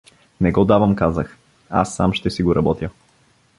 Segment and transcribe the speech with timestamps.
[0.39, 1.37] Не го давам, казах,
[1.69, 2.89] аз сам ще си го работя.